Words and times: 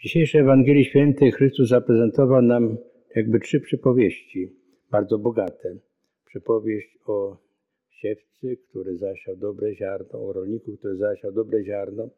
W 0.00 0.02
dzisiejszej 0.02 0.40
Ewangelii 0.40 0.84
Świętej 0.84 1.32
Chrystus 1.32 1.68
zaprezentował 1.68 2.42
nam 2.42 2.76
jakby 3.16 3.40
trzy 3.40 3.60
przypowieści, 3.60 4.52
bardzo 4.90 5.18
bogate. 5.18 5.76
Przypowieść 6.26 6.98
o 7.06 7.36
siewcy, 7.90 8.56
który 8.68 8.96
zasiał 8.96 9.36
dobre 9.36 9.74
ziarno, 9.74 10.28
o 10.28 10.32
rolniku, 10.32 10.76
który 10.76 10.96
zasiał 10.96 11.32
dobre 11.32 11.64
ziarno 11.64 12.08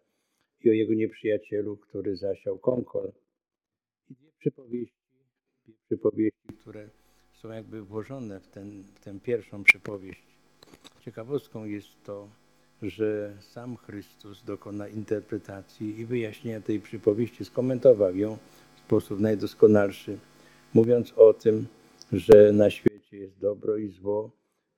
i 0.60 0.70
o 0.70 0.72
jego 0.72 0.94
nieprzyjacielu, 0.94 1.76
który 1.76 2.16
zasiał 2.16 2.58
konkol. 2.58 3.12
I 4.10 4.14
dwie 4.14 4.30
przypowieści, 4.38 5.04
dwie 5.64 5.74
przypowieści, 5.86 6.48
które 6.60 6.88
są 7.34 7.50
jakby 7.52 7.82
włożone 7.82 8.40
w, 8.40 8.48
ten, 8.48 8.82
w 8.82 9.04
tę 9.04 9.20
pierwszą 9.20 9.64
przypowieść. 9.64 10.22
Ciekawostką 11.00 11.64
jest 11.64 12.04
to, 12.04 12.28
że 12.82 13.36
sam 13.40 13.76
Chrystus 13.76 14.44
dokona 14.44 14.88
interpretacji 14.88 16.00
i 16.00 16.06
wyjaśnienia 16.06 16.60
tej 16.60 16.80
przypowieści, 16.80 17.44
skomentował 17.44 18.16
ją 18.16 18.38
w 18.76 18.80
sposób 18.80 19.20
najdoskonalszy, 19.20 20.18
mówiąc 20.74 21.12
o 21.16 21.34
tym, 21.34 21.66
że 22.12 22.52
na 22.52 22.70
świecie 22.70 23.16
jest 23.16 23.38
dobro 23.38 23.76
i 23.76 23.88
zło. 23.88 24.30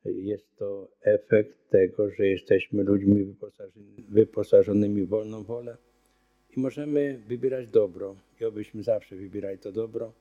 Jest 0.05 0.57
to 0.57 0.89
efekt 1.03 1.71
tego, 1.71 2.11
że 2.11 2.27
jesteśmy 2.27 2.83
ludźmi 2.83 3.35
wyposażonymi, 4.09 5.03
w 5.03 5.09
wolną 5.09 5.45
wolę 5.45 5.77
i 6.57 6.61
możemy 6.61 7.21
wybierać 7.29 7.71
dobro 7.71 8.17
i 8.41 8.45
obyśmy 8.45 8.83
zawsze 8.83 9.17
wybierali 9.17 9.59
to 9.59 9.73
dobro, 9.73 10.13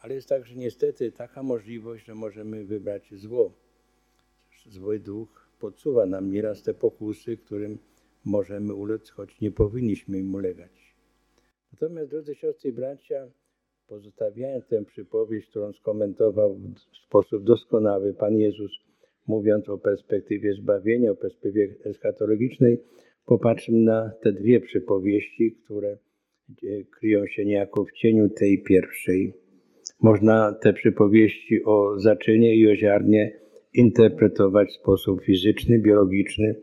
ale 0.00 0.14
jest 0.14 0.28
także 0.28 0.54
niestety 0.54 1.12
taka 1.12 1.42
możliwość, 1.42 2.06
że 2.06 2.14
możemy 2.14 2.64
wybrać 2.64 3.14
zło. 3.14 3.52
Zły 4.66 4.98
duch 4.98 5.41
podsuwa 5.62 6.06
nam 6.06 6.32
nieraz 6.32 6.62
te 6.62 6.74
pokusy, 6.74 7.36
którym 7.36 7.78
możemy 8.24 8.74
ulec, 8.74 9.10
choć 9.10 9.40
nie 9.40 9.50
powinniśmy 9.50 10.18
im 10.18 10.34
ulegać. 10.34 10.96
Natomiast, 11.72 12.10
drodzy 12.10 12.34
siostry 12.34 12.70
i 12.70 12.72
bracia, 12.72 13.30
pozostawiając 13.86 14.66
tę 14.66 14.84
przypowieść, 14.84 15.48
którą 15.48 15.72
skomentował 15.72 16.54
w 16.54 16.96
sposób 17.06 17.44
doskonały 17.44 18.14
Pan 18.14 18.36
Jezus, 18.36 18.72
mówiąc 19.26 19.68
o 19.68 19.78
perspektywie 19.78 20.54
zbawienia, 20.54 21.10
o 21.10 21.14
perspektywie 21.14 21.74
eschatologicznej, 21.84 22.78
popatrzmy 23.26 23.78
na 23.78 24.12
te 24.22 24.32
dwie 24.32 24.60
przypowieści, 24.60 25.56
które 25.64 25.98
kryją 26.90 27.26
się 27.26 27.44
niejako 27.44 27.84
w 27.84 27.92
cieniu 27.92 28.28
tej 28.28 28.62
pierwszej. 28.62 29.32
Można 30.00 30.52
te 30.52 30.72
przypowieści 30.72 31.64
o 31.64 31.98
zaczynie 31.98 32.56
i 32.56 32.68
o 32.68 32.76
ziarnie 32.76 33.42
interpretować 33.74 34.68
w 34.68 34.80
sposób 34.80 35.22
fizyczny, 35.24 35.78
biologiczny, 35.78 36.54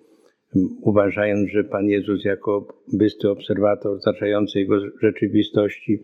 uważając, 0.82 1.50
że 1.50 1.64
Pan 1.64 1.86
Jezus 1.86 2.26
jako 2.26 2.68
bysty 2.94 3.30
obserwator 3.30 3.98
otaczającej 3.98 4.62
jego 4.62 4.80
rzeczywistości 5.02 6.04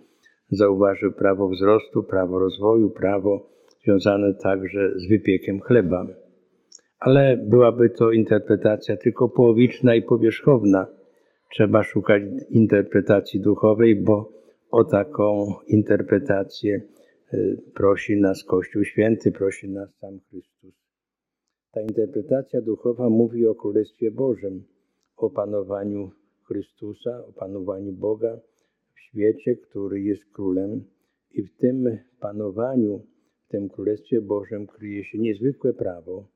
zauważył 0.49 1.11
prawo 1.11 1.49
wzrostu, 1.49 2.03
prawo 2.03 2.39
rozwoju, 2.39 2.89
prawo 2.89 3.49
związane 3.83 4.33
także 4.33 4.91
z 4.95 5.09
wypiekiem 5.09 5.59
chleba. 5.59 6.07
Ale 6.99 7.37
byłaby 7.37 7.89
to 7.89 8.11
interpretacja 8.11 8.97
tylko 8.97 9.29
połowiczna 9.29 9.95
i 9.95 10.01
powierzchowna. 10.01 10.87
Trzeba 11.51 11.83
szukać 11.83 12.23
interpretacji 12.49 13.39
duchowej, 13.39 13.95
bo 13.95 14.31
o 14.71 14.83
taką 14.83 15.53
interpretację 15.67 16.81
y, 17.33 17.57
prosi 17.73 18.21
nas 18.21 18.43
Kościół 18.43 18.83
Święty, 18.83 19.31
prosi 19.31 19.69
nas 19.69 19.95
sam 19.95 20.19
Chrystus. 20.29 20.84
Ta 21.75 21.81
interpretacja 21.81 22.61
duchowa 22.61 23.09
mówi 23.09 23.47
o 23.47 23.55
Królestwie 23.55 24.11
Bożym, 24.11 24.63
o 25.17 25.29
panowaniu 25.29 26.11
Chrystusa, 26.43 27.25
o 27.27 27.31
panowaniu 27.33 27.93
Boga 27.93 28.39
w 28.95 28.99
świecie, 28.99 29.55
który 29.55 30.01
jest 30.01 30.25
królem. 30.25 30.83
I 31.33 31.43
w 31.43 31.57
tym 31.57 31.97
panowaniu, 32.19 33.01
w 33.45 33.51
tym 33.51 33.69
Królestwie 33.69 34.21
Bożym 34.21 34.67
kryje 34.67 35.03
się 35.03 35.17
niezwykłe 35.17 35.73
prawo, 35.73 36.27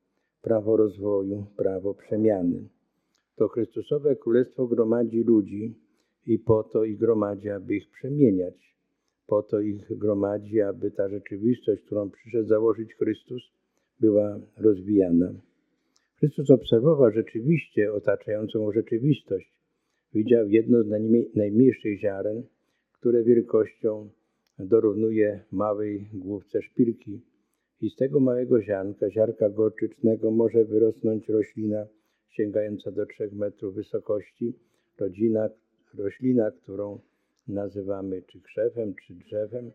prawo 0.42 0.78
rozwoju, 0.78 1.46
prawo 1.58 1.94
przemiany. 1.94 2.70
To 3.36 3.48
Chrystusowe 3.48 4.16
Królestwo 4.16 4.68
gromadzi 4.68 5.24
ludzi 5.24 5.76
i 6.26 6.40
po 6.40 6.64
to 6.64 6.84
ich 6.84 6.98
gromadzi, 6.98 7.50
aby 7.50 7.76
ich 7.76 7.90
przemieniać. 7.92 8.76
Po 9.28 9.44
to 9.44 9.60
ich 9.60 9.98
gromadzi, 9.98 10.62
aby 10.62 10.92
ta 10.92 11.10
rzeczywistość, 11.10 11.82
którą 11.82 12.10
przyszedł 12.10 12.48
założyć 12.48 12.94
Chrystus, 12.94 13.59
była 14.00 14.40
rozwijana. 14.58 15.34
Chrystus 16.16 16.52
obserwował 16.52 17.12
rzeczywiście 17.12 17.94
otaczającą 17.94 18.72
rzeczywistość. 18.72 19.54
Widział 20.14 20.50
jedno 20.50 20.84
z 20.84 20.88
najmniejszych 21.36 22.00
ziaren, 22.00 22.44
które 22.94 23.24
wielkością 23.24 24.10
dorównuje 24.60 25.44
małej 25.52 26.10
główce 26.14 26.62
szpilki. 26.62 27.22
I 27.82 27.90
z 27.90 27.96
tego 27.96 28.20
małego 28.20 28.62
ziarnka, 28.62 29.10
ziarka 29.10 29.50
gorczycznego, 29.50 30.32
może 30.32 30.66
wyrosnąć 30.66 31.30
roślina 31.30 31.86
sięgająca 32.30 32.92
do 32.92 33.06
trzech 33.06 33.34
metrów 33.34 33.76
wysokości, 33.76 34.54
rodzina, 35.00 35.50
roślina, 35.98 36.52
którą 36.52 37.00
nazywamy 37.48 38.22
czy 38.22 38.42
krzewem, 38.42 38.94
czy 38.96 39.14
drzewem, 39.14 39.72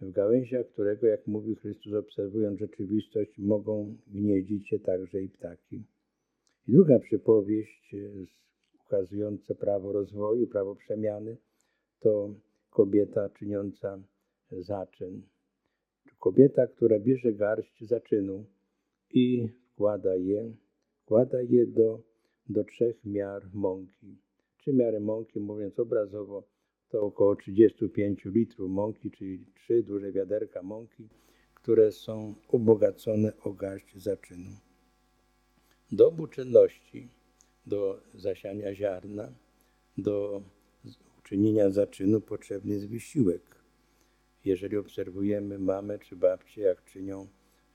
w 0.00 0.10
gałęziach 0.10 0.66
którego, 0.66 1.06
jak 1.06 1.26
mówi 1.26 1.54
Chrystus, 1.54 1.94
obserwując 1.94 2.58
rzeczywistość, 2.58 3.38
mogą 3.38 3.96
gnieździć 4.06 4.68
się 4.68 4.78
także 4.78 5.22
i 5.22 5.28
ptaki. 5.28 5.76
I 6.68 6.72
druga 6.72 6.98
przypowieść 6.98 7.94
e, 7.94 7.98
ukazująca 8.86 9.54
prawo 9.54 9.92
rozwoju, 9.92 10.46
prawo 10.46 10.74
przemiany, 10.74 11.36
to 12.00 12.34
kobieta 12.70 13.28
czyniąca 13.28 14.02
zaczyn. 14.50 15.22
Kobieta, 16.18 16.66
która 16.66 16.98
bierze 16.98 17.32
garść 17.32 17.84
zaczynu 17.84 18.44
i 19.10 19.48
wkłada 19.72 20.16
je, 20.16 20.52
wkłada 21.02 21.42
je 21.42 21.66
do, 21.66 22.00
do 22.48 22.64
trzech 22.64 23.04
miar 23.04 23.42
mąki. 23.54 24.16
Trzy 24.58 24.72
miary 24.72 25.00
mąki, 25.00 25.40
mówiąc 25.40 25.78
obrazowo, 25.78 26.42
to 26.88 27.02
około 27.02 27.36
35 27.36 28.24
litrów 28.24 28.70
mąki, 28.70 29.10
czyli 29.10 29.44
trzy 29.54 29.82
duże 29.82 30.12
wiaderka 30.12 30.62
mąki, 30.62 31.08
które 31.54 31.92
są 31.92 32.34
ubogacone 32.48 33.32
o 33.44 33.52
garść 33.52 33.96
zaczynu. 33.96 34.50
Do 35.92 36.08
obu 36.08 36.26
czynności, 36.26 37.08
do 37.66 38.00
zasiania 38.14 38.74
ziarna, 38.74 39.32
do 39.98 40.42
uczynienia 41.18 41.70
zaczynu 41.70 42.20
potrzebny 42.20 42.74
jest 42.74 42.88
wysiłek. 42.88 43.42
Jeżeli 44.44 44.76
obserwujemy 44.76 45.58
mamę 45.58 45.98
czy 45.98 46.16
babcię, 46.16 46.62
jak 46.62 46.84
czynią 46.84 47.26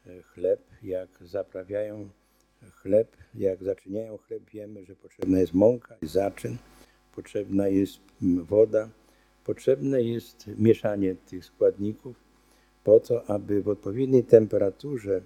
e, 0.05 0.21
chleb, 0.21 0.61
jak 0.83 1.09
zaprawiają 1.21 2.09
chleb, 2.71 3.17
jak 3.35 3.63
zaczyniają 3.63 4.17
chleb, 4.17 4.49
wiemy, 4.49 4.85
że 4.85 4.95
potrzebna 4.95 5.39
jest 5.39 5.53
mąka, 5.53 5.97
zaczyn, 6.01 6.57
potrzebna 7.15 7.67
jest 7.67 7.99
woda, 8.21 8.89
potrzebne 9.45 10.01
jest 10.01 10.47
mieszanie 10.57 11.15
tych 11.15 11.45
składników 11.45 12.15
po 12.83 12.99
to, 12.99 13.29
aby 13.29 13.61
w 13.61 13.69
odpowiedniej 13.69 14.23
temperaturze 14.23 15.21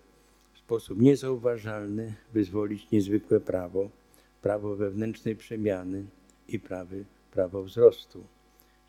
w 0.53 0.57
sposób 0.57 1.01
niezauważalny 1.01 2.13
wyzwolić 2.33 2.91
niezwykłe 2.91 3.39
prawo, 3.39 3.89
prawo 4.41 4.75
wewnętrznej 4.75 5.35
przemiany 5.35 6.05
i 6.47 6.59
prawy, 6.59 7.05
prawo 7.31 7.63
wzrostu. 7.63 8.23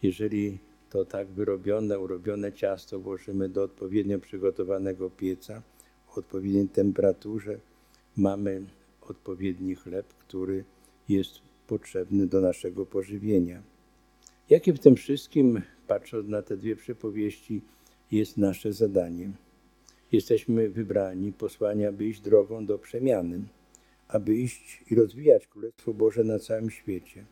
Jeżeli 0.02 0.58
to 0.90 1.04
tak 1.04 1.28
wyrobione, 1.28 1.98
urobione 1.98 2.52
ciasto 2.52 3.00
włożymy 3.00 3.48
do 3.48 3.62
odpowiednio 3.62 4.18
przygotowanego 4.18 5.10
pieca 5.10 5.62
o 6.08 6.18
odpowiedniej 6.18 6.68
temperaturze, 6.68 7.58
mamy 8.16 8.62
odpowiedni 9.00 9.74
chleb, 9.74 10.06
który 10.06 10.64
jest 11.08 11.40
potrzebny 11.66 12.26
do 12.26 12.40
naszego 12.40 12.86
pożywienia. 12.86 13.62
Jakie 14.50 14.72
w 14.72 14.78
tym 14.78 14.96
wszystkim, 14.96 15.62
patrząc 15.86 16.28
na 16.28 16.42
te 16.42 16.56
dwie 16.56 16.76
przypowieści, 16.76 17.60
jest 18.10 18.36
nasze 18.36 18.72
zadanie? 18.72 19.30
Jesteśmy 20.12 20.68
wybrani, 20.68 21.32
posłani, 21.32 21.86
aby 21.86 22.04
iść 22.04 22.20
drogą 22.20 22.66
do 22.66 22.78
przemiany, 22.78 23.40
aby 24.08 24.36
iść 24.36 24.84
i 24.90 24.94
rozwijać 24.94 25.46
Królestwo 25.46 25.94
Boże 25.94 26.24
na 26.24 26.38
całym 26.38 26.70
świecie. 26.70 27.24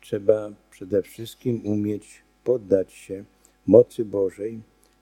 Trzeba 0.00 0.52
przede 0.70 1.02
wszystkim 1.02 1.66
umieć 1.66 2.22
poddać 2.44 2.92
się 2.92 3.24
mocy 3.66 4.04
Bożej 4.04 4.60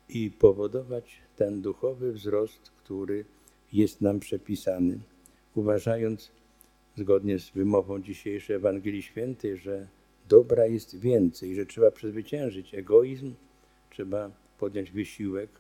i 0.08 0.30
powodować 0.30 1.18
ten 1.36 1.62
duchowy 1.62 2.12
wzrost, 2.12 2.70
który 2.76 3.24
jest 3.72 4.00
nam 4.00 4.20
przepisany, 4.20 4.98
uważając, 5.54 6.30
zgodnie 6.96 7.38
z 7.38 7.50
wymową 7.50 8.02
dzisiejszej 8.02 8.56
Ewangelii 8.56 9.02
Świętej, 9.02 9.56
że 9.56 9.88
dobra 10.30 10.66
jest 10.66 10.98
więcej, 10.98 11.54
że 11.54 11.66
trzeba 11.66 11.90
przezwyciężyć 11.90 12.74
egoizm, 12.74 13.34
trzeba 13.90 14.30
podjąć 14.58 14.90
wysiłek 14.90 15.50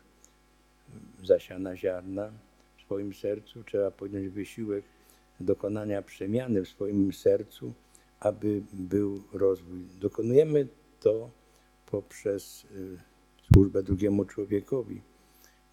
zasiana 1.24 1.76
ziarna 1.76 2.32
w 2.78 2.82
swoim 2.82 3.14
sercu, 3.14 3.64
trzeba 3.64 3.90
podjąć 3.90 4.28
wysiłek 4.28 4.84
dokonania 5.40 6.02
przemiany 6.02 6.64
w 6.64 6.68
swoim 6.68 7.12
sercu, 7.12 7.72
aby 8.20 8.62
był 8.72 9.22
rozwój. 9.32 9.80
Dokonujemy 10.00 10.68
to 11.00 11.30
poprzez 11.86 12.64
y, 12.64 12.98
służbę 13.52 13.82
drugiemu 13.82 14.24
człowiekowi. 14.24 15.00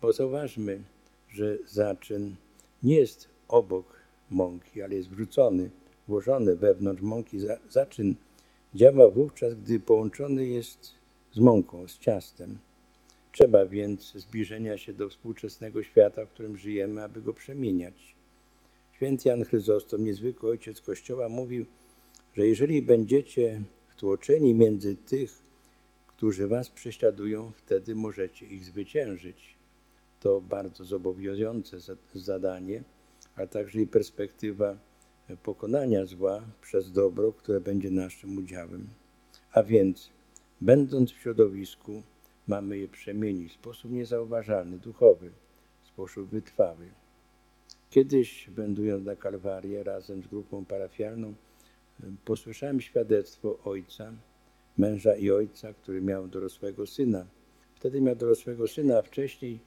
Bo 0.02 0.14
zauważmy, 0.14 0.82
że 1.30 1.58
zaczyn 1.66 2.36
nie 2.84 2.96
jest 2.96 3.30
obok 3.48 3.86
mąki, 4.30 4.82
ale 4.82 4.96
jest 4.96 5.10
wrzucony, 5.10 5.70
włożony 6.08 6.56
wewnątrz 6.56 7.02
mąki. 7.02 7.38
Zaczyn 7.70 8.16
działa 8.78 9.10
wówczas, 9.10 9.56
gdy 9.56 9.80
połączony 9.80 10.48
jest 10.48 10.92
z 11.32 11.40
mąką, 11.40 11.88
z 11.88 11.98
ciastem. 11.98 12.58
Trzeba 13.32 13.66
więc 13.66 14.14
zbliżenia 14.14 14.78
się 14.78 14.94
do 14.94 15.10
współczesnego 15.10 15.84
świata, 15.84 16.26
w 16.26 16.30
którym 16.30 16.58
żyjemy, 16.58 17.04
aby 17.04 17.22
go 17.22 17.34
przemieniać. 17.34 18.16
Święty 18.92 19.30
Jan 19.30 19.44
Chryzostom, 19.44 20.04
niezwykły 20.04 20.50
ojciec 20.50 20.82
Kościoła, 20.82 21.30
mówił, 21.30 21.66
że 22.36 22.48
jeżeli 22.48 22.82
będziecie 22.82 23.62
wtłoczeni 23.90 24.54
między 24.54 24.96
tych, 24.96 25.40
którzy 26.08 26.48
was 26.48 26.70
prześladują, 26.70 27.52
wtedy 27.56 27.96
możecie 27.96 28.46
ich 28.46 28.66
zwyciężyć. 28.66 29.56
To 30.20 30.42
bardzo 30.42 30.86
zobowiązujące 30.86 31.78
zadanie, 32.14 32.84
a 33.36 33.48
także 33.48 33.82
i 33.82 33.88
perspektywa 33.88 34.78
pokonania 35.36 36.06
zła 36.06 36.42
przez 36.62 36.92
dobro, 36.92 37.34
które 37.34 37.62
będzie 37.62 37.92
naszym 37.92 38.38
udziałem. 38.38 38.88
A 39.52 39.64
więc, 39.64 40.10
będąc 40.62 41.12
w 41.12 41.18
środowisku, 41.18 42.04
mamy 42.48 42.78
je 42.78 42.88
przemienić 42.88 43.52
w 43.52 43.56
sposób 43.56 43.92
niezauważalny, 43.92 44.78
duchowy, 44.78 45.32
w 45.84 45.88
sposób 45.88 46.30
wytrwały. 46.30 46.90
Kiedyś, 47.90 48.50
będując 48.50 49.06
na 49.06 49.16
Kalwarię 49.16 49.84
razem 49.84 50.24
z 50.24 50.28
grupą 50.28 50.66
parafialną, 50.66 51.34
posłyszałem 52.26 52.82
świadectwo 52.82 53.60
ojca, 53.64 54.14
męża 54.78 55.16
i 55.16 55.32
ojca, 55.32 55.74
który 55.74 56.02
miał 56.02 56.28
dorosłego 56.28 56.88
syna. 56.88 57.26
Wtedy 57.76 58.02
miał 58.02 58.16
dorosłego 58.16 58.68
syna, 58.68 58.98
a 58.98 59.02
wcześniej, 59.02 59.60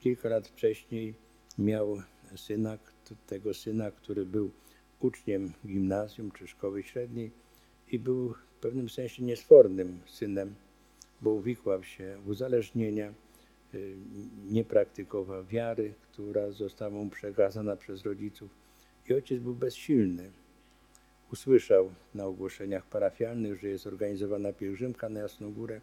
kilka 0.00 0.28
lat 0.28 0.48
wcześniej, 0.48 1.14
miał 1.58 2.02
syna, 2.36 2.78
tego 3.26 3.54
syna, 3.54 3.90
który 3.90 4.26
był 4.26 4.50
uczniem 5.04 5.52
gimnazjum 5.66 6.30
czy 6.30 6.46
szkoły 6.46 6.82
średniej 6.82 7.30
i 7.92 7.98
był 7.98 8.28
w 8.28 8.60
pewnym 8.60 8.88
sensie 8.88 9.22
niesfornym 9.22 10.00
synem, 10.06 10.54
bo 11.20 11.30
uwikłał 11.30 11.82
się 11.82 12.16
w 12.24 12.28
uzależnienia, 12.28 13.14
y, 13.74 13.96
nie 14.50 14.64
praktykował 14.64 15.44
wiary, 15.44 15.94
która 16.02 16.50
została 16.50 16.90
mu 16.90 17.10
przekazana 17.10 17.76
przez 17.76 18.02
rodziców 18.02 18.50
i 19.08 19.14
ojciec 19.14 19.42
był 19.42 19.54
bezsilny. 19.54 20.30
Usłyszał 21.32 21.90
na 22.14 22.26
ogłoszeniach 22.26 22.86
parafialnych, 22.86 23.60
że 23.60 23.68
jest 23.68 23.86
organizowana 23.86 24.52
pielgrzymka 24.52 25.08
na 25.08 25.20
Jasną 25.20 25.52
Górę. 25.52 25.80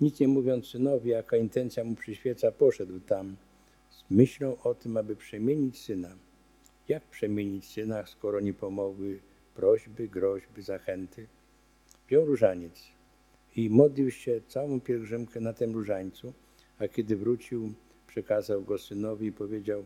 Nic 0.00 0.20
nie 0.20 0.28
mówiąc 0.28 0.66
synowi, 0.66 1.10
jaka 1.10 1.36
intencja 1.36 1.84
mu 1.84 1.94
przyświeca, 1.94 2.52
poszedł 2.52 3.00
tam 3.00 3.36
z 3.90 4.10
myślą 4.10 4.56
o 4.62 4.74
tym, 4.74 4.96
aby 4.96 5.16
przemienić 5.16 5.78
syna. 5.78 6.16
Jak 6.88 7.02
przemienić 7.02 7.64
syna, 7.64 8.06
skoro 8.06 8.40
nie 8.40 8.54
pomogły 8.54 9.20
prośby, 9.54 10.08
groźby, 10.08 10.62
zachęty? 10.62 11.26
Wziął 12.06 12.24
różaniec 12.24 12.88
i 13.56 13.70
modlił 13.70 14.10
się 14.10 14.40
całą 14.48 14.80
pielgrzymkę 14.80 15.40
na 15.40 15.52
tym 15.52 15.74
różańcu, 15.74 16.32
a 16.78 16.88
kiedy 16.88 17.16
wrócił, 17.16 17.72
przekazał 18.06 18.62
go 18.62 18.78
synowi 18.78 19.26
i 19.26 19.32
powiedział: 19.32 19.84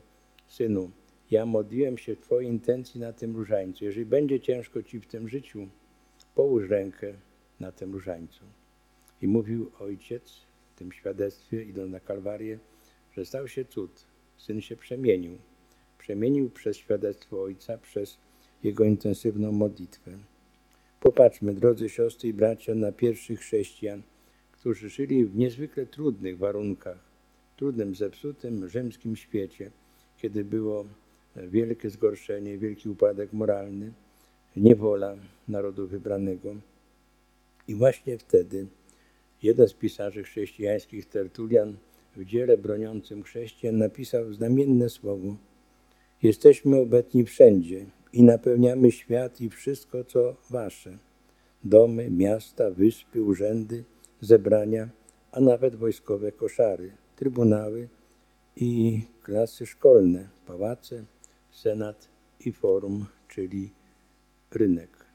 Synu, 0.48 0.90
ja 1.31 1.46
modliłem 1.46 1.98
się 1.98 2.16
w 2.16 2.20
Twojej 2.20 2.50
intencji 2.50 3.00
na 3.00 3.12
tym 3.12 3.37
różańcu. 3.37 3.84
Jeżeli 3.84 4.06
będzie 4.06 4.40
ciężko 4.40 4.82
Ci 4.82 5.00
w 5.00 5.06
tym 5.06 5.28
życiu, 5.28 5.69
połóż 6.34 6.69
rękę 6.69 7.14
na 7.60 7.72
tym 7.72 7.93
różańcu. 7.93 8.44
I 9.22 9.28
mówił 9.28 9.70
ojciec 9.81 10.40
w 10.75 10.78
tym 10.78 10.93
świadectwie, 10.93 11.64
idąc 11.64 11.93
na 11.93 12.00
Kalwarię, 12.00 12.58
że 13.12 13.25
stał 13.25 13.48
się 13.48 13.64
cud. 13.64 14.06
Syn 14.37 14.60
się 14.60 14.76
przemienił. 14.76 15.38
Przemienił 16.06 16.50
przez 16.50 16.76
świadectwo 16.76 17.43
ojca, 17.43 17.79
przez 17.79 18.19
jego 18.62 18.85
intensywną 18.85 19.53
modlitwę. 19.53 20.11
Popatrzmy, 21.00 21.55
drodzy 21.55 21.88
siostry 21.88 22.29
i 22.29 22.32
bracia, 22.32 22.75
na 22.75 22.93
pierwszych 22.93 23.41
chrześcijan, 23.41 24.03
którzy 24.53 24.88
żyli 24.88 25.25
w 25.25 25.37
niezwykle 25.37 25.87
trudnych 25.87 26.38
warunkach, 26.38 26.99
trudnym, 27.56 27.94
zepsutym 27.94 28.69
rzymskim 28.69 29.17
świecie, 29.17 29.70
kiedy 30.19 30.44
było 30.44 30.85
wielkie 31.37 31.91
zgorszenie, 31.91 32.58
wielki 32.58 32.88
upadek 32.88 33.32
moralny, 33.32 33.93
niewola 34.56 35.17
narodu 35.49 35.87
wybranego. 35.87 36.55
I 37.69 37.75
właśnie 37.75 38.19
wtedy 38.19 38.67
jeden 39.43 39.69
z 39.69 39.75
pisarzy 39.75 40.23
chrześcijańskich, 40.23 41.06
Tertulian, 41.06 41.76
w 42.17 42.25
dziele 42.25 42.58
broniącym 42.58 43.23
chrześcijan 43.23 43.79
napisał 43.79 44.32
znamienne 44.32 44.88
słowo 44.88 45.37
Jesteśmy 46.23 46.81
obecni 46.81 47.25
wszędzie 47.25 47.87
i 48.13 48.23
napełniamy 48.23 48.93
świat 48.93 49.41
i 49.41 49.51
wszystko, 49.51 50.05
co 50.05 50.37
wasze. 50.51 50.99
Domy, 51.65 52.11
miasta, 52.11 52.71
wyspy, 52.71 53.23
urzędy, 53.23 53.85
zebrania, 54.21 54.89
a 55.33 55.41
nawet 55.41 55.77
wojskowe 55.77 56.33
koszary, 56.33 56.93
trybunały 57.17 57.89
i 58.57 59.01
klasy 59.23 59.67
szkolne, 59.67 60.29
pałace, 60.47 61.05
senat 61.51 62.09
i 62.41 62.53
forum, 62.53 63.07
czyli 63.29 63.71
rynek. 64.51 65.07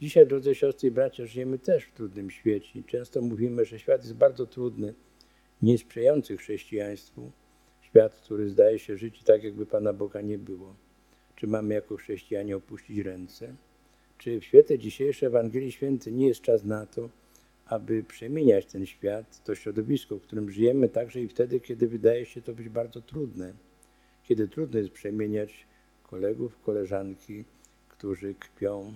Dzisiaj, 0.00 0.26
drodzy 0.26 0.54
siostry 0.54 0.88
i 0.88 0.92
bracia, 0.92 1.26
żyjemy 1.26 1.58
też 1.58 1.84
w 1.84 1.92
trudnym 1.92 2.30
świecie. 2.30 2.82
Często 2.86 3.22
mówimy, 3.22 3.64
że 3.64 3.78
świat 3.78 4.02
jest 4.02 4.14
bardzo 4.14 4.46
trudny, 4.46 4.94
niesprzyjający 5.62 6.36
chrześcijaństwu. 6.36 7.30
Świat, 7.88 8.14
który 8.14 8.48
zdaje 8.48 8.78
się 8.78 8.96
żyć 8.96 9.22
tak, 9.22 9.44
jakby 9.44 9.66
Pana 9.66 9.92
Boga 9.92 10.20
nie 10.20 10.38
było. 10.38 10.74
Czy 11.36 11.46
mamy 11.46 11.74
jako 11.74 11.96
chrześcijanie 11.96 12.56
opuścić 12.56 12.98
ręce? 12.98 13.54
Czy 14.18 14.40
w 14.40 14.44
świetle 14.44 14.78
dzisiejszej 14.78 15.26
Ewangelii 15.26 15.72
Święty 15.72 16.12
nie 16.12 16.28
jest 16.28 16.40
czas 16.40 16.64
na 16.64 16.86
to, 16.86 17.08
aby 17.66 18.02
przemieniać 18.02 18.66
ten 18.66 18.86
świat, 18.86 19.44
to 19.44 19.54
środowisko, 19.54 20.16
w 20.18 20.22
którym 20.22 20.50
żyjemy, 20.50 20.88
także 20.88 21.20
i 21.20 21.28
wtedy, 21.28 21.60
kiedy 21.60 21.88
wydaje 21.88 22.26
się 22.26 22.42
to 22.42 22.52
być 22.52 22.68
bardzo 22.68 23.00
trudne? 23.00 23.52
kiedy 24.28 24.48
trudno 24.48 24.78
jest 24.78 24.90
przemieniać 24.90 25.66
kolegów, 26.02 26.60
koleżanki, 26.62 27.44
którzy 27.88 28.34
kpią 28.34 28.92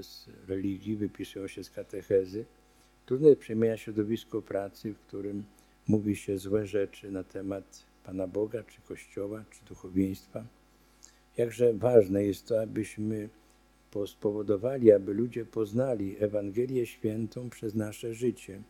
z 0.00 0.26
religii, 0.48 0.96
wypisują 0.96 1.46
się 1.46 1.64
z 1.64 1.70
katechezy. 1.70 2.44
Trudno 3.06 3.28
jest 3.28 3.40
przemieniać 3.40 3.80
środowisko 3.80 4.42
pracy, 4.42 4.92
w 4.92 4.98
którym 4.98 5.44
mówi 5.88 6.16
się 6.16 6.38
złe 6.38 6.66
rzeczy 6.66 7.10
na 7.10 7.24
temat 7.24 7.84
Pana 8.04 8.26
Boga, 8.26 8.62
czy 8.62 8.80
Kościoła, 8.80 9.44
czy 9.50 9.64
duchowieństwa. 9.64 10.44
Jakże 11.36 11.74
ważne 11.74 12.24
jest 12.24 12.46
to, 12.46 12.62
abyśmy 12.62 13.28
spowodowali, 14.06 14.92
aby 14.92 15.14
ludzie 15.14 15.44
poznali 15.44 16.16
Ewangelię 16.18 16.86
Świętą 16.86 17.50
przez 17.50 17.74
nasze 17.74 18.14
życie 18.14 18.62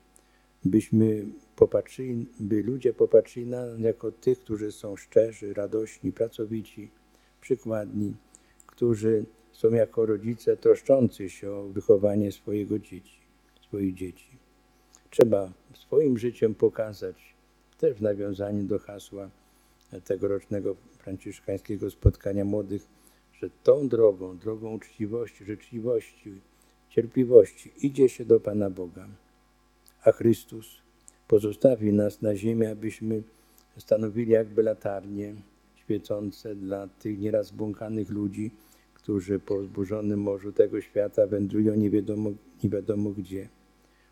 byśmy 0.65 1.27
popatrzyli, 1.57 2.27
by 2.41 2.63
ludzie 2.63 2.93
popatrzyli 2.93 3.47
na 3.47 3.67
nas 3.67 3.81
jako 3.81 4.13
tych, 4.13 4.41
którzy 4.41 4.73
są 4.73 4.97
szczerzy, 4.97 5.55
radośni, 5.55 6.13
pracowici, 6.13 6.91
przykładni, 7.41 8.15
którzy 8.67 9.25
są 9.53 9.71
jako 9.71 10.07
rodzice 10.07 10.57
troszczący 10.57 11.31
się 11.31 11.51
o 11.51 11.63
wychowanie 11.69 12.33
swojego 12.33 12.79
dzieci, 12.79 13.19
swoich 13.69 13.95
dzieci. 13.95 14.39
Trzeba 15.11 15.53
swoim 15.75 16.19
życiem 16.19 16.55
pokazać, 16.55 17.34
też 17.79 17.97
w 17.97 18.03
nawiązaniu 18.03 18.65
do 18.65 18.79
hasła 18.79 19.31
tegorocznego 20.05 20.77
franciszkańskiego 20.99 21.91
spotkania 21.91 22.45
młodych, 22.45 22.87
że 23.33 23.51
tą 23.63 23.89
drogą, 23.89 24.39
drogą 24.39 24.75
uczciwości, 24.75 25.45
życzliwości, 25.45 26.41
cierpliwości 26.89 27.73
idzie 27.83 28.09
się 28.09 28.25
do 28.25 28.41
Pana 28.41 28.71
Boga 28.71 29.09
a 30.05 30.13
Chrystus 30.13 30.67
pozostawi 31.29 31.93
nas 31.93 32.23
na 32.23 32.37
ziemi, 32.37 32.67
abyśmy 32.67 33.23
stanowili 33.79 34.33
jakby 34.33 34.63
latarnie 34.63 35.35
świecące 35.75 36.55
dla 36.55 36.89
tych 36.89 37.19
nieraz 37.19 37.51
błąkanych 37.51 38.11
ludzi, 38.11 38.51
którzy 38.95 39.39
po 39.39 39.63
zburzonym 39.63 40.21
morzu 40.21 40.53
tego 40.53 40.81
świata 40.81 41.27
wędrują 41.27 41.75
nie 41.75 41.91
wiadomo, 41.91 42.31
nie 42.65 42.71
wiadomo 42.71 43.11
gdzie. 43.11 43.49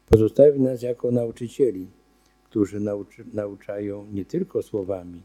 Pozostawi 0.06 0.60
nas 0.60 0.82
jako 0.82 1.10
nauczycieli, 1.10 1.86
którzy 2.52 2.80
nauczy, 2.80 3.24
nauczają 3.32 4.06
nie 4.12 4.24
tylko 4.24 4.62
słowami, 4.62 5.22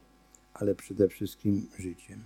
ale 0.53 0.75
przede 0.75 1.09
wszystkim 1.09 1.67
życiem. 1.79 2.23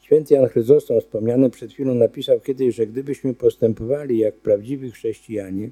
Święty 0.00 0.34
Jan 0.34 0.48
Chryzostom, 0.48 1.00
wspomniany 1.00 1.50
przed 1.50 1.72
chwilą, 1.72 1.94
napisał 1.94 2.40
kiedyś, 2.40 2.74
że 2.74 2.86
gdybyśmy 2.86 3.34
postępowali 3.34 4.18
jak 4.18 4.34
prawdziwi 4.34 4.90
chrześcijanie, 4.90 5.70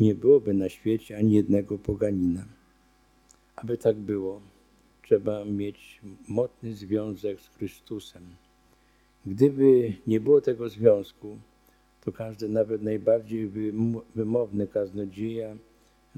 nie, 0.00 0.14
byłoby 0.14 0.54
na 0.54 0.68
świecie 0.68 1.16
ani 1.16 1.32
jednego 1.32 1.78
poganina. 1.78 2.44
Aby 3.56 3.78
tak 3.78 3.96
było, 3.96 4.40
trzeba 5.02 5.44
mieć 5.44 6.00
mocny 6.28 6.74
związek 6.74 7.40
z 7.40 7.48
Chrystusem. 7.48 8.22
Gdyby 9.26 9.92
nie 10.06 10.20
było 10.20 10.40
tego 10.40 10.68
związku, 10.68 11.36
to 12.04 12.12
każdy, 12.12 12.48
nawet 12.48 12.82
najbardziej 12.82 13.50
wymowny 14.14 14.66
kaznodzieja, 14.66 15.56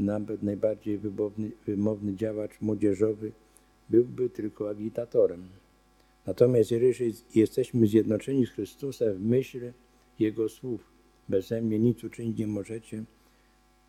nawet 0.00 0.42
najbardziej 0.42 0.98
wymowny, 0.98 1.50
wymowny 1.66 2.16
działacz 2.16 2.60
młodzieżowy 2.60 3.32
byłby 3.90 4.30
tylko 4.30 4.70
agitatorem. 4.70 5.48
Natomiast 6.26 6.70
jeżeli 6.70 7.14
jesteśmy 7.34 7.86
zjednoczeni 7.86 8.46
z 8.46 8.50
Chrystusem 8.50 9.14
w 9.14 9.24
myśl 9.24 9.72
Jego 10.18 10.48
słów, 10.48 10.80
beze 11.28 11.62
mnie 11.62 11.78
nic 11.78 12.04
uczynić 12.04 12.38
nie 12.38 12.46
możecie, 12.46 13.04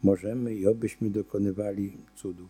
możemy 0.04 0.56
i 0.56 0.68
obyśmy 0.68 1.10
dokonywali 1.10 1.98
cudów. 2.16 2.50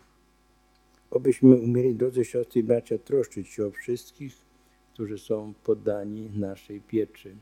Obyśmy 1.10 1.56
umieli, 1.56 1.94
drodzy 1.94 2.24
siostry 2.24 2.60
i 2.60 2.64
bracia, 2.64 2.98
troszczyć 2.98 3.48
się 3.48 3.66
o 3.66 3.70
wszystkich, 3.70 4.34
którzy 4.94 5.18
są 5.18 5.54
poddani 5.64 6.30
naszej 6.38 6.80
pieczy, 6.80 7.36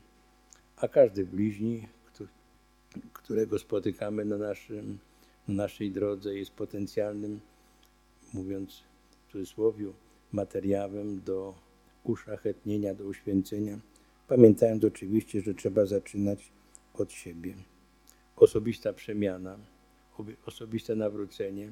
a 0.75 0.87
każdy 0.87 1.25
bliźni, 1.25 1.87
któ- 2.05 2.27
którego 3.13 3.59
spotykamy 3.59 4.25
na, 4.25 4.37
naszym, 4.37 4.97
na 5.47 5.53
naszej 5.53 5.91
drodze, 5.91 6.35
jest 6.35 6.51
potencjalnym, 6.51 7.39
mówiąc 8.33 8.83
w 9.27 9.31
cudzysłowie, 9.31 9.85
materiałem 10.31 11.21
do 11.21 11.53
uszlachetnienia, 12.03 12.95
do 12.95 13.05
uświęcenia, 13.05 13.79
pamiętając 14.27 14.83
oczywiście, 14.83 15.41
że 15.41 15.53
trzeba 15.53 15.85
zaczynać 15.85 16.51
od 16.93 17.11
siebie. 17.11 17.55
Osobista 18.35 18.93
przemiana, 18.93 19.57
obi- 20.17 20.35
osobiste 20.45 20.95
nawrócenie 20.95 21.71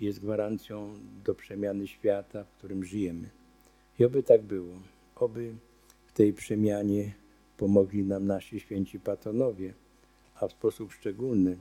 jest 0.00 0.20
gwarancją 0.20 0.94
do 1.24 1.34
przemiany 1.34 1.88
świata, 1.88 2.44
w 2.44 2.50
którym 2.58 2.84
żyjemy. 2.84 3.30
I 3.98 4.04
oby 4.04 4.22
tak 4.22 4.42
było. 4.42 4.74
Oby 5.16 5.54
w 6.06 6.12
tej 6.12 6.32
przemianie 6.32 7.14
pomogli 7.56 8.04
nam 8.04 8.26
nasi 8.26 8.60
święci 8.60 9.00
patronowie, 9.00 9.74
a 10.34 10.48
w 10.48 10.52
sposób 10.52 10.92
szczególny 10.92 11.56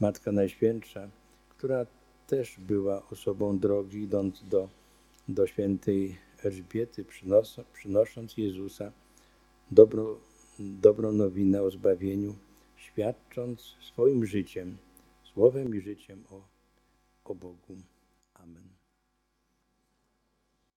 Matka 0.00 0.32
Najświętsza, 0.32 1.08
która 1.48 1.86
też 2.26 2.56
była 2.58 3.08
osobą 3.08 3.58
drogi, 3.58 3.98
idąc 3.98 4.44
do, 4.48 4.68
do 5.28 5.46
świętej 5.46 6.16
Elżbiety, 6.44 7.04
przynos, 7.04 7.56
przynosząc 7.72 8.36
Jezusa 8.36 8.92
dobro, 9.70 10.18
dobrą 10.58 11.12
nowinę 11.12 11.62
o 11.62 11.70
zbawieniu, 11.70 12.34
świadcząc 12.76 13.76
swoim 13.80 14.26
życiem, 14.26 14.76
słowem 15.22 15.74
i 15.74 15.80
życiem 15.80 16.24
o, 16.30 16.42
o 17.24 17.34
Bogu. 17.34 17.76
Amen. 18.34 18.79